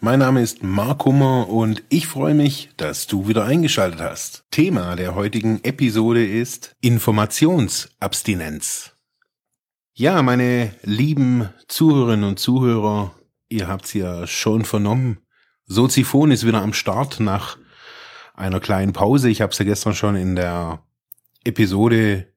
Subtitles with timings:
[0.00, 4.44] Mein Name ist Mark Hummer und ich freue mich, dass du wieder eingeschaltet hast.
[4.52, 8.92] Thema der heutigen Episode ist Informationsabstinenz.
[9.94, 13.12] Ja, meine lieben Zuhörerinnen und Zuhörer,
[13.48, 15.18] ihr habt's ja schon vernommen.
[15.66, 17.58] Soziphon ist wieder am Start nach
[18.34, 19.30] einer kleinen Pause.
[19.30, 20.80] Ich habe es ja gestern schon in der
[21.42, 22.32] Episode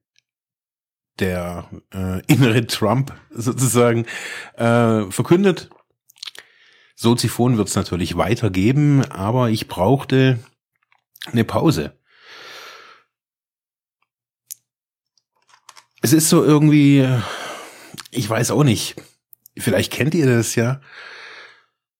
[1.20, 4.04] der äh, innere Trump sozusagen
[4.56, 5.70] äh, verkündet.
[7.02, 10.38] Soziphon wird es natürlich weitergeben, aber ich brauchte
[11.26, 11.98] eine Pause.
[16.00, 17.08] Es ist so irgendwie,
[18.12, 18.94] ich weiß auch nicht,
[19.58, 20.80] vielleicht kennt ihr das ja.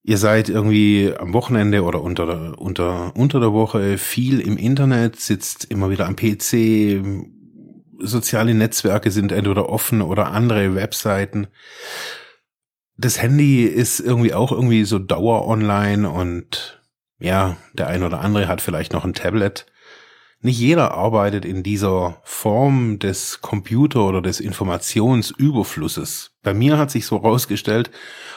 [0.05, 5.65] Ihr seid irgendwie am Wochenende oder unter unter, unter der Woche viel im Internet, sitzt
[5.65, 7.03] immer wieder am PC,
[7.99, 11.49] soziale Netzwerke sind entweder offen oder andere Webseiten.
[13.03, 16.81] Das Handy ist irgendwie auch irgendwie so Dauer online und
[17.19, 19.67] ja, der ein oder andere hat vielleicht noch ein Tablet.
[20.41, 26.31] Nicht jeder arbeitet in dieser Form des Computer- oder des Informationsüberflusses.
[26.45, 27.91] Bei mir hat sich so rausgestellt,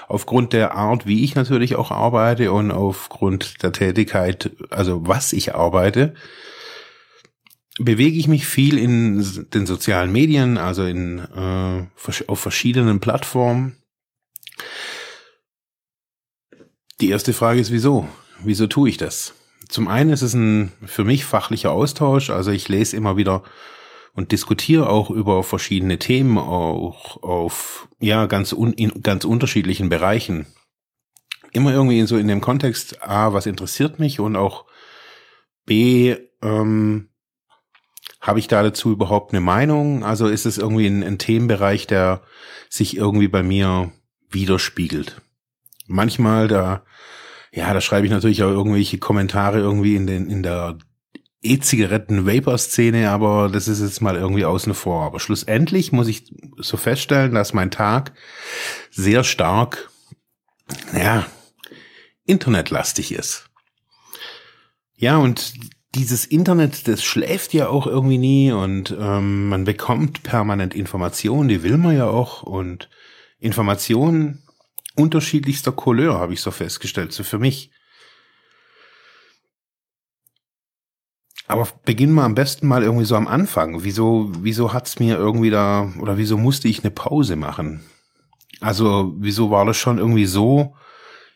[0.07, 5.53] aufgrund der Art, wie ich natürlich auch arbeite und aufgrund der Tätigkeit, also was ich
[5.53, 6.15] arbeite,
[7.77, 11.85] bewege ich mich viel in den sozialen Medien, also in, äh,
[12.25, 13.77] auf verschiedenen Plattformen.
[17.01, 18.07] Die erste Frage ist, wieso?
[18.43, 19.33] Wieso tue ich das?
[19.67, 23.43] Zum einen ist es ein für mich fachlicher Austausch, also ich lese immer wieder
[24.13, 30.47] und diskutiere auch über verschiedene Themen, auch auf ja ganz un, in ganz unterschiedlichen Bereichen.
[31.51, 34.65] Immer irgendwie so in dem Kontext A, was interessiert mich und auch
[35.65, 37.09] B, ähm,
[38.21, 40.03] habe ich da dazu überhaupt eine Meinung?
[40.03, 42.21] Also ist es irgendwie ein, ein Themenbereich, der
[42.69, 43.91] sich irgendwie bei mir
[44.29, 45.21] widerspiegelt?
[45.87, 46.83] Manchmal da,
[47.51, 50.77] ja, da schreibe ich natürlich auch irgendwelche Kommentare irgendwie in den, in der
[51.41, 55.03] E-Zigaretten-Vapor-Szene, aber das ist jetzt mal irgendwie außen vor.
[55.03, 58.13] Aber schlussendlich muss ich so feststellen, dass mein Tag
[58.89, 59.89] sehr stark,
[60.97, 61.25] ja,
[62.25, 63.49] internetlastig ist.
[64.95, 65.53] Ja, und
[65.93, 71.63] dieses Internet, das schläft ja auch irgendwie nie und ähm, man bekommt permanent Informationen, die
[71.63, 72.89] will man ja auch und
[73.45, 74.41] Informationen
[74.95, 77.69] unterschiedlichster Couleur habe ich so festgestellt, so für mich.
[81.47, 83.83] Aber beginnen wir am besten mal irgendwie so am Anfang.
[83.83, 87.85] Wieso, wieso hat's mir irgendwie da, oder wieso musste ich eine Pause machen?
[88.61, 90.75] Also, wieso war das schon irgendwie so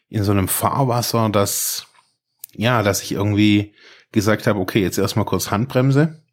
[0.07, 1.85] in so einem Fahrwasser, dass,
[2.53, 3.75] ja, dass ich irgendwie
[4.11, 6.23] gesagt habe, okay, jetzt erstmal kurz Handbremse.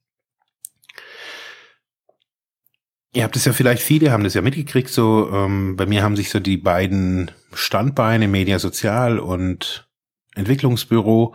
[3.16, 6.16] Ihr habt es ja vielleicht, viele haben das ja mitgekriegt, so ähm, bei mir haben
[6.16, 9.88] sich so die beiden Standbeine, Media Sozial und
[10.34, 11.34] Entwicklungsbüro,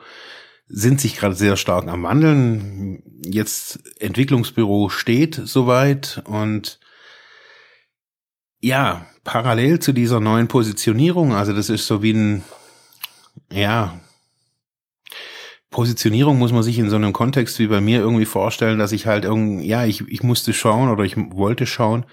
[0.68, 3.02] sind sich gerade sehr stark am Wandeln.
[3.26, 6.80] Jetzt Entwicklungsbüro steht soweit und
[8.60, 12.44] ja, parallel zu dieser neuen Positionierung, also das ist so wie ein,
[13.52, 14.00] ja,
[15.72, 19.08] Positionierung muss man sich in so einem Kontext wie bei mir irgendwie vorstellen, dass ich
[19.08, 22.06] halt irgendwie, ja, ich, ich musste schauen oder ich wollte schauen,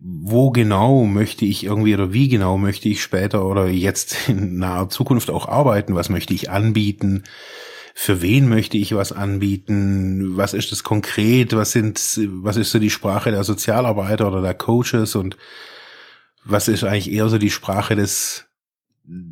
[0.00, 4.88] wo genau möchte ich irgendwie oder wie genau möchte ich später oder jetzt in naher
[4.88, 7.22] Zukunft auch arbeiten, was möchte ich anbieten,
[7.94, 12.00] für wen möchte ich was anbieten, was ist das konkret, was sind,
[12.42, 15.36] was ist so die Sprache der Sozialarbeiter oder der Coaches und
[16.44, 18.46] was ist eigentlich eher so die Sprache des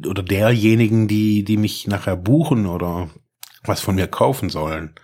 [0.06, 3.10] oder derjenigen, die, die mich nachher buchen oder
[3.64, 4.94] was von mir kaufen sollen.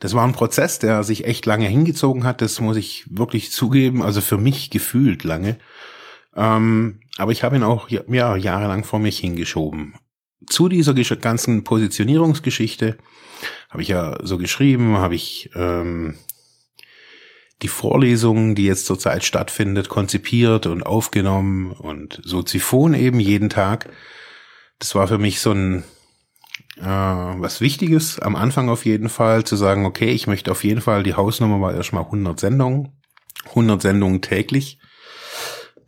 [0.00, 4.02] Das war ein Prozess, der sich echt lange hingezogen hat, das muss ich wirklich zugeben,
[4.02, 5.58] also für mich gefühlt lange.
[6.36, 9.94] Ähm, aber ich habe ihn auch ja, jahrelang vor mich hingeschoben.
[10.46, 12.96] Zu dieser ganzen Positionierungsgeschichte
[13.70, 16.16] habe ich ja so geschrieben, habe ich ähm,
[17.62, 23.90] die Vorlesungen, die jetzt zurzeit stattfindet, konzipiert und aufgenommen und so Ziphon eben jeden Tag.
[24.78, 25.82] Das war für mich so ein
[26.80, 30.80] äh, was Wichtiges am Anfang auf jeden Fall, zu sagen, okay, ich möchte auf jeden
[30.80, 32.92] Fall, die Hausnummer war erstmal 100 Sendungen,
[33.46, 34.78] 100 Sendungen täglich.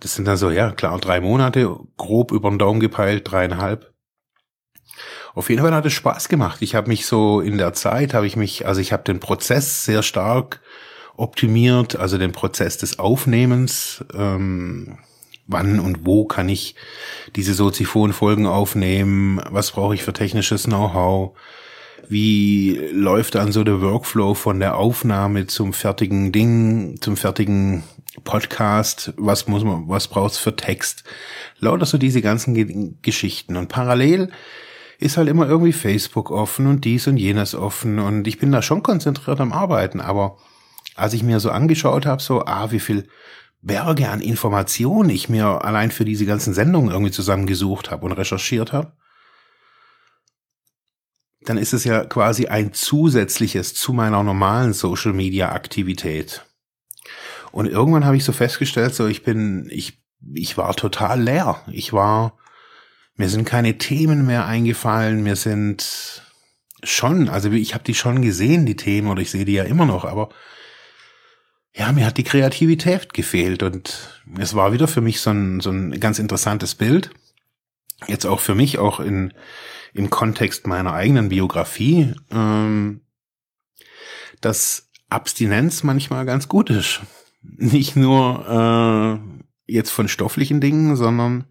[0.00, 3.92] Das sind dann so, ja, klar, drei Monate, grob über den Daumen gepeilt, dreieinhalb.
[5.34, 6.62] Auf jeden Fall hat es Spaß gemacht.
[6.62, 9.84] Ich habe mich so in der Zeit, habe ich mich, also ich habe den Prozess
[9.84, 10.60] sehr stark
[11.16, 14.04] optimiert, also den Prozess des Aufnehmens.
[14.14, 14.98] Ähm,
[15.50, 16.74] wann und wo kann ich
[17.36, 19.40] diese Soziphon-Folgen aufnehmen?
[19.50, 21.36] Was brauche ich für technisches Know-how?
[22.08, 27.84] Wie läuft dann so der Workflow von der Aufnahme zum fertigen Ding, zum fertigen
[28.24, 29.12] Podcast?
[29.16, 31.04] Was muss man, was braucht's für Text?
[31.58, 33.56] Lauter so diese ganzen Ge Geschichten.
[33.56, 34.30] Und parallel
[34.98, 37.98] ist halt immer irgendwie Facebook offen und dies und jenes offen.
[37.98, 40.36] Und ich bin da schon konzentriert am Arbeiten, aber
[40.96, 43.08] als ich mir so angeschaut habe, so, ah, wie viel
[43.62, 48.72] Berge an Informationen ich mir allein für diese ganzen Sendungen irgendwie zusammengesucht habe und recherchiert
[48.72, 48.92] habe,
[51.42, 56.44] dann ist es ja quasi ein zusätzliches zu meiner normalen Social Media Aktivität.
[57.52, 59.98] Und irgendwann habe ich so festgestellt, so ich bin, ich,
[60.34, 61.62] ich war total leer.
[61.70, 62.38] Ich war,
[63.16, 66.22] mir sind keine Themen mehr eingefallen, mir sind
[66.82, 69.86] schon, also ich habe die schon gesehen, die Themen, oder ich sehe die ja immer
[69.86, 70.30] noch, aber
[71.74, 75.70] ja, mir hat die Kreativität gefehlt und es war wieder für mich so ein, so
[75.70, 77.10] ein ganz interessantes Bild.
[78.06, 79.34] Jetzt auch für mich, auch in,
[79.92, 83.02] im Kontext meiner eigenen Biografie, ähm,
[84.40, 87.00] dass Abstinenz manchmal ganz gut ist.
[87.42, 89.20] Nicht nur
[89.68, 91.46] äh, jetzt von stofflichen Dingen, sondern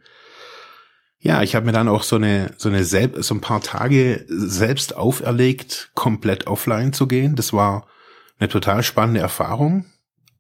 [1.22, 4.26] ja, ich habe mir dann auch so eine so eine selb, so ein paar Tage
[4.28, 7.36] selbst auferlegt, komplett offline zu gehen.
[7.36, 7.88] Das war
[8.40, 9.86] eine total spannende Erfahrung.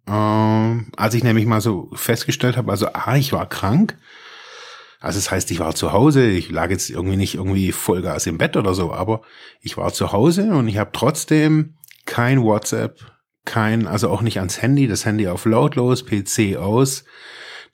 [0.09, 3.97] Ähm, als ich nämlich mal so festgestellt habe, also ah, ich war krank.
[4.99, 8.37] Also das heißt, ich war zu Hause, ich lag jetzt irgendwie nicht irgendwie Vollgas im
[8.37, 9.21] Bett oder so, aber
[9.61, 11.75] ich war zu Hause und ich habe trotzdem
[12.05, 12.99] kein WhatsApp,
[13.45, 17.05] kein, also auch nicht ans Handy, das Handy auf lautlos, PC aus,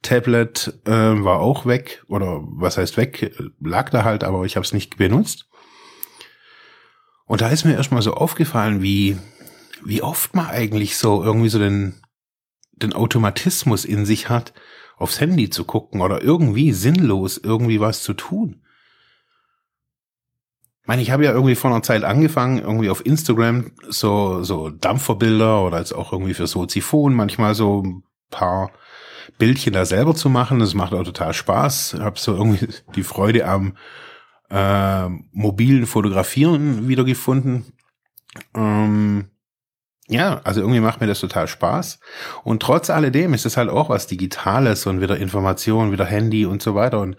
[0.04, 4.66] Tablet äh, war auch weg oder was heißt weg, lag da halt, aber ich habe
[4.66, 5.48] es nicht benutzt.
[7.26, 9.18] Und da ist mir erstmal so aufgefallen, wie
[9.84, 12.02] wie oft man eigentlich so irgendwie so den
[12.76, 14.54] den Automatismus in sich hat,
[14.98, 18.62] aufs Handy zu gucken oder irgendwie sinnlos irgendwie was zu tun.
[20.82, 24.70] Ich meine, ich habe ja irgendwie vor einer Zeit angefangen, irgendwie auf Instagram so, so
[24.70, 28.72] Dampferbilder oder jetzt auch irgendwie für Soziphon manchmal so ein paar
[29.40, 30.60] Bildchen da selber zu machen.
[30.60, 31.96] Das macht auch total Spaß.
[32.00, 33.76] Habe so irgendwie die Freude am
[34.50, 37.66] äh, mobilen Fotografieren wiedergefunden.
[38.54, 39.32] Ähm,
[40.08, 42.00] ja, also irgendwie macht mir das total Spaß.
[42.44, 46.62] Und trotz alledem ist es halt auch was Digitales und wieder Information, wieder Handy und
[46.62, 47.00] so weiter.
[47.00, 47.18] Und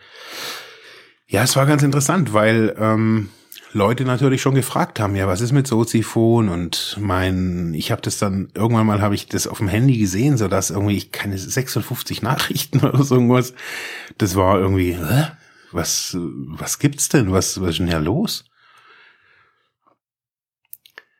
[1.26, 3.30] ja, es war ganz interessant, weil ähm,
[3.72, 6.48] Leute natürlich schon gefragt haben, ja, was ist mit Soziphon?
[6.48, 10.36] Und mein, ich habe das dann, irgendwann mal habe ich das auf dem Handy gesehen,
[10.36, 13.52] so dass irgendwie ich keine 56 Nachrichten oder so irgendwas.
[14.16, 14.96] Das war irgendwie,
[15.72, 17.32] was, was gibt's denn?
[17.32, 18.44] Was, was ist denn hier los?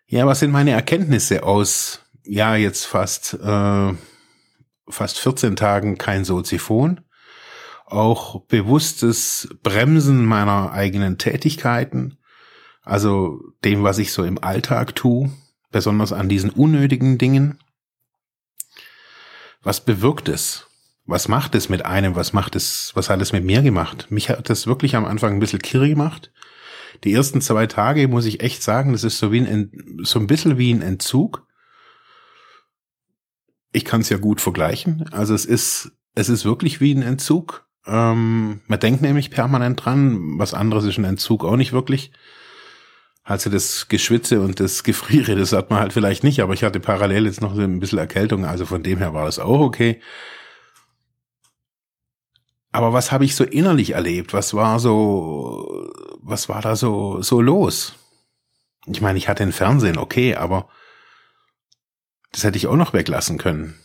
[0.08, 3.93] Ja, was sind meine Erkenntnisse aus, ja, jetzt fast, äh,
[4.88, 7.00] fast 14 Tagen kein Soziphon?
[7.87, 12.19] Auch bewusstes Bremsen meiner eigenen Tätigkeiten,
[12.82, 15.31] also dem, was ich so im Alltag tue,
[15.73, 17.58] besonders an diesen unnötigen Dingen.
[19.61, 20.69] Was bewirkt es?
[21.05, 22.14] Was macht es mit einem?
[22.14, 24.06] Was macht es, was hat es mit mir gemacht?
[24.11, 26.31] Mich hat das wirklich am Anfang ein bisschen kirre gemacht
[27.05, 30.27] die ersten zwei Tage muss ich echt sagen, das ist so wie ein, so ein
[30.27, 31.47] bisschen wie ein Entzug.
[33.72, 35.06] Ich kann es ja gut vergleichen.
[35.13, 37.67] Also es ist, es ist wirklich wie ein Entzug.
[37.87, 40.39] Ähm, man denkt nämlich permanent dran.
[40.39, 42.13] Was anderes ist ein Entzug auch nicht wirklich.
[43.27, 46.79] Also das Geschwitze und das Gefriere, das hat man halt vielleicht nicht, aber ich hatte
[46.79, 50.01] parallel jetzt noch ein bisschen Erkältung, also von dem her war das auch okay.
[52.70, 54.32] Aber was habe ich so innerlich erlebt?
[54.32, 55.91] Was war so,
[56.27, 57.95] was war da so, so los?
[58.87, 60.69] Ich meine, ich hatte ein Fernsehen, okay, aber
[62.33, 63.81] das hätte ich auch noch weglassen können.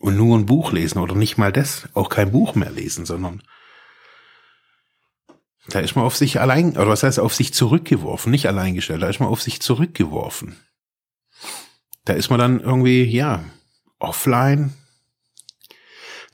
[0.00, 3.42] Und nur ein Buch lesen oder nicht mal das, auch kein Buch mehr lesen, sondern
[5.68, 9.08] da ist man auf sich allein, oder was heißt auf sich zurückgeworfen, nicht alleingestellt, da
[9.08, 10.56] ist man auf sich zurückgeworfen.
[12.04, 13.44] Da ist man dann irgendwie, ja,
[13.98, 14.74] offline,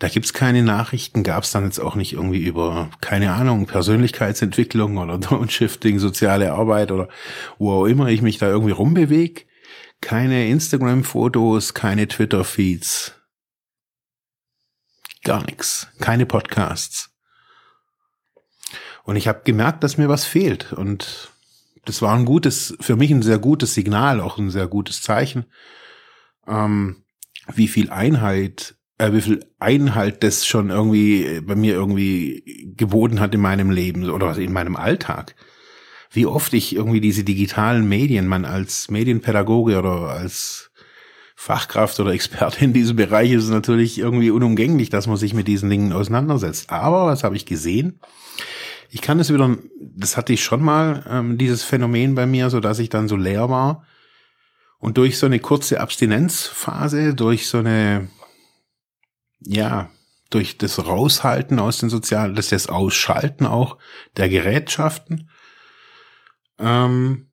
[0.00, 5.18] da gibt's keine Nachrichten, gab's dann jetzt auch nicht irgendwie über, keine Ahnung, Persönlichkeitsentwicklung oder
[5.18, 7.08] Downshifting, soziale Arbeit oder
[7.58, 9.42] wo auch immer ich mich da irgendwie rumbewege.
[10.00, 13.14] Keine Instagram-Fotos, keine Twitter-Feeds.
[15.22, 15.88] Gar nichts.
[16.00, 17.10] Keine Podcasts.
[19.04, 20.72] Und ich habe gemerkt, dass mir was fehlt.
[20.72, 21.30] Und
[21.84, 25.44] das war ein gutes, für mich ein sehr gutes Signal, auch ein sehr gutes Zeichen,
[26.46, 27.04] ähm,
[27.52, 33.34] wie viel Einheit äh, wie viel Einhalt das schon irgendwie bei mir irgendwie geboten hat
[33.34, 35.34] in meinem Leben oder in meinem Alltag.
[36.10, 40.70] Wie oft ich irgendwie diese digitalen Medien, man als Medienpädagoge oder als
[41.36, 45.48] Fachkraft oder Experte in diesem Bereich ist es natürlich irgendwie unumgänglich, dass man sich mit
[45.48, 46.70] diesen Dingen auseinandersetzt.
[46.70, 48.00] Aber was habe ich gesehen?
[48.90, 52.60] Ich kann es wieder, das hatte ich schon mal, ähm, dieses Phänomen bei mir, so
[52.60, 53.84] dass ich dann so leer war.
[54.78, 58.08] Und durch so eine kurze Abstinenzphase, durch so eine,
[59.40, 59.90] ja,
[60.30, 63.78] durch das Raushalten aus den sozialen, das das Ausschalten auch
[64.16, 65.28] der Gerätschaften,
[66.58, 67.30] ähm,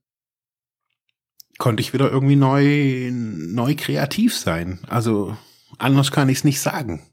[1.57, 4.79] konnte ich wieder irgendwie neu, neu kreativ sein.
[4.87, 5.37] Also
[5.77, 7.05] anders kann ich es nicht sagen.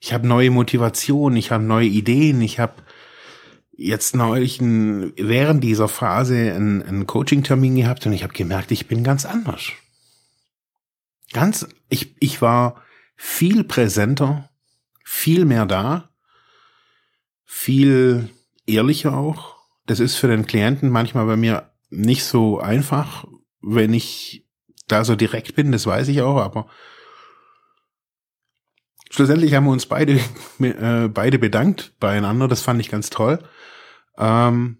[0.00, 2.82] Ich habe neue Motivation, ich habe neue Ideen, ich habe
[3.72, 8.86] jetzt neulich ein, während dieser Phase einen, einen Coaching-Termin gehabt und ich habe gemerkt, ich
[8.86, 9.72] bin ganz anders.
[11.32, 12.82] Ganz, ich, ich war
[13.18, 14.48] viel präsenter,
[15.04, 16.08] viel mehr da,
[17.44, 18.30] viel
[18.64, 19.56] ehrlicher auch.
[19.86, 23.26] Das ist für den Klienten manchmal bei mir nicht so einfach,
[23.60, 24.46] wenn ich
[24.86, 26.68] da so direkt bin, das weiß ich auch, aber
[29.10, 30.20] schlussendlich haben wir uns beide,
[30.60, 33.42] äh, beide bedankt beieinander, das fand ich ganz toll.
[34.16, 34.78] Ähm,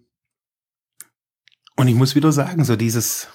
[1.75, 3.27] und ich muss wieder sagen, so dieses,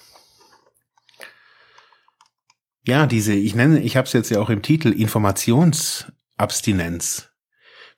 [2.86, 7.30] ja, diese, ich nenne, ich habe es jetzt ja auch im Titel, Informationsabstinenz.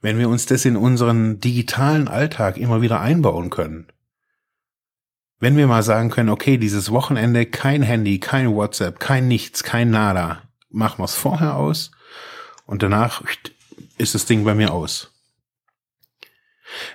[0.00, 3.88] Wenn wir uns das in unseren digitalen Alltag immer wieder einbauen können,
[5.38, 9.90] wenn wir mal sagen können, okay, dieses Wochenende kein Handy, kein WhatsApp, kein Nichts, kein
[9.90, 11.90] Nada, machen wir es vorher aus
[12.64, 13.22] und danach
[13.98, 15.12] ist das Ding bei mir aus.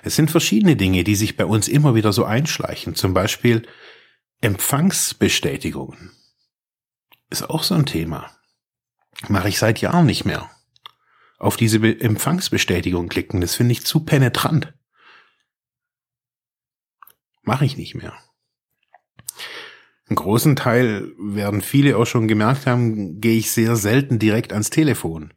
[0.02, 3.66] Es sind verschiedene Dinge, die sich bei uns immer wieder so einschleichen, zum Beispiel
[4.40, 6.10] Empfangsbestätigungen.
[7.32, 8.30] Ist auch so ein Thema.
[9.28, 10.50] Mache ich seit Jahren nicht mehr.
[11.38, 14.74] Auf diese Be Empfangsbestätigung klicken, das finde ich zu penetrant.
[17.40, 18.12] Mache ich nicht mehr.
[20.08, 24.68] Einen großen Teil werden viele auch schon gemerkt haben, gehe ich sehr selten direkt ans
[24.68, 25.32] Telefon.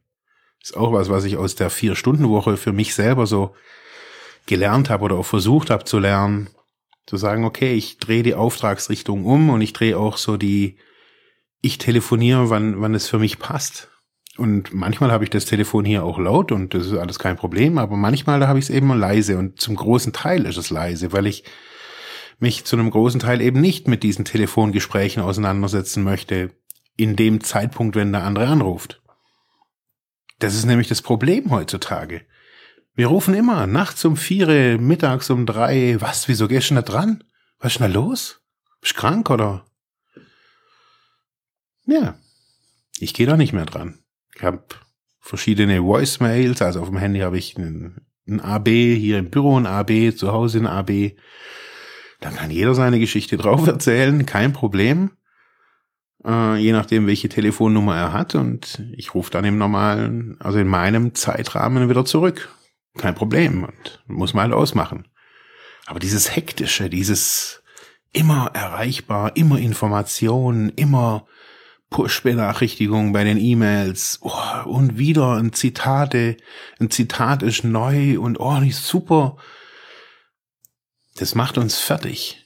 [0.61, 3.55] Ist auch was, was ich aus der Vier-Stunden-Woche für mich selber so
[4.47, 6.49] gelernt habe oder auch versucht habe zu lernen.
[7.05, 10.77] Zu sagen, okay, ich drehe die Auftragsrichtung um und ich drehe auch so die,
[11.61, 13.89] ich telefoniere, wann, wann es für mich passt.
[14.37, 17.77] Und manchmal habe ich das Telefon hier auch laut und das ist alles kein Problem,
[17.77, 21.13] aber manchmal da habe ich es eben leise und zum großen Teil ist es leise,
[21.13, 21.45] weil ich
[22.39, 26.51] mich zu einem großen Teil eben nicht mit diesen Telefongesprächen auseinandersetzen möchte,
[26.97, 29.01] in dem Zeitpunkt, wenn der andere anruft.
[30.39, 32.25] Das ist nämlich das Problem heutzutage.
[32.93, 35.97] Wir rufen immer nachts um vier, mittags um drei.
[35.99, 37.23] Was, wieso gehst du nicht dran?
[37.59, 38.41] Was ist denn da los?
[38.81, 39.65] Bist du krank oder?
[41.85, 42.15] Ja,
[42.99, 43.99] ich gehe da nicht mehr dran.
[44.35, 44.63] Ich habe
[45.19, 49.65] verschiedene Voicemails, also auf dem Handy habe ich ein, ein AB, hier im Büro ein
[49.65, 51.15] AB, zu Hause ein AB.
[52.21, 55.11] Dann kann jeder seine Geschichte drauf erzählen, kein Problem.
[56.25, 58.35] Äh, je nachdem, welche Telefonnummer er hat.
[58.35, 62.49] Und ich rufe dann im normalen, also in meinem Zeitrahmen wieder zurück.
[62.97, 63.63] Kein Problem.
[63.63, 65.07] Und muss man halt ausmachen.
[65.85, 67.61] Aber dieses Hektische, dieses
[68.11, 71.27] immer erreichbar, immer Informationen, immer
[71.89, 74.31] Push-Benachrichtigungen bei den E-Mails oh,
[74.65, 76.37] und wieder ein Zitate,
[76.79, 79.37] ein Zitat ist neu und oh, nicht super
[81.15, 82.45] das macht uns fertig.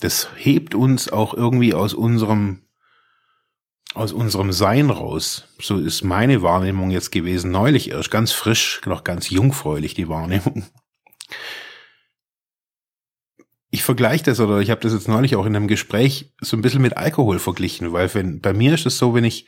[0.00, 2.62] Das hebt uns auch irgendwie aus unserem
[3.94, 5.44] aus unserem Sein raus.
[5.60, 7.50] So ist meine Wahrnehmung jetzt gewesen.
[7.50, 10.64] Neulich erst ganz frisch, noch ganz jungfräulich die Wahrnehmung.
[13.74, 16.62] Ich vergleiche das oder ich habe das jetzt neulich auch in einem Gespräch so ein
[16.62, 19.46] bisschen mit Alkohol verglichen, weil wenn bei mir ist es so, wenn ich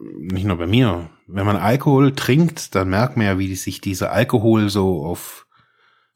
[0.00, 4.10] nicht nur bei mir, wenn man Alkohol trinkt, dann merkt man ja, wie sich dieser
[4.10, 5.46] Alkohol so auf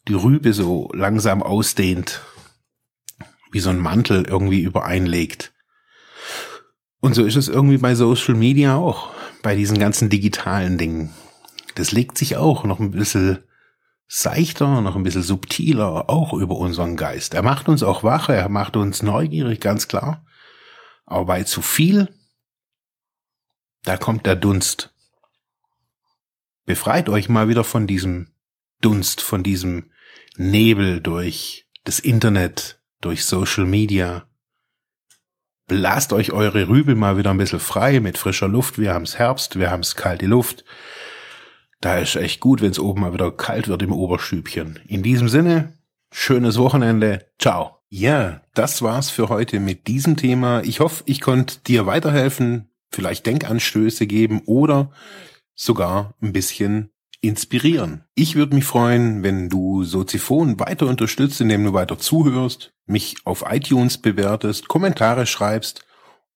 [0.08, 2.22] die Rübe so langsam ausdehnt,
[3.52, 5.52] wie so ein Mantel irgendwie übereinlegt.
[7.00, 9.10] Und so ist es irgendwie bei Social Media auch,
[9.42, 11.12] bei diesen ganzen digitalen Dingen.
[11.74, 13.40] Das legt sich auch noch ein bisschen
[14.08, 17.34] seichter, noch ein bisschen subtiler auch über unseren Geist.
[17.34, 20.24] Er macht uns auch wach, er macht uns neugierig, ganz klar.
[21.04, 22.08] Aber bei zu viel,
[23.84, 24.94] da kommt der Dunst.
[26.64, 28.32] Befreit euch mal wieder von diesem
[28.80, 29.90] Dunst, von diesem
[30.36, 34.28] Nebel durch das Internet, durch Social Media.
[35.66, 38.78] Blast euch eure Rübe mal wieder ein bisschen frei mit frischer Luft.
[38.78, 40.64] Wir haben's Herbst, wir haben's kalte Luft.
[41.80, 44.80] Da ist echt gut, wenn's oben mal wieder kalt wird im Oberstübchen.
[44.88, 45.74] In diesem Sinne,
[46.12, 47.26] schönes Wochenende.
[47.38, 47.78] Ciao.
[47.88, 50.62] Ja, das war's für heute mit diesem Thema.
[50.62, 54.90] Ich hoffe, ich konnte dir weiterhelfen, vielleicht Denkanstöße geben oder
[55.54, 58.04] sogar ein bisschen inspirieren.
[58.14, 63.44] Ich würde mich freuen, wenn du Soziphon weiter unterstützt, indem du weiter zuhörst, mich auf
[63.48, 65.84] iTunes bewertest, Kommentare schreibst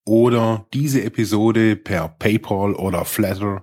[0.05, 3.63] oder diese Episode per PayPal oder Flatter